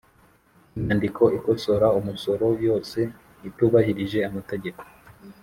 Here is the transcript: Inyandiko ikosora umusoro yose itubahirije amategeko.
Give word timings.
Inyandiko 0.77 1.23
ikosora 1.37 1.87
umusoro 1.99 2.47
yose 2.65 2.99
itubahirije 3.47 4.19
amategeko. 4.29 4.81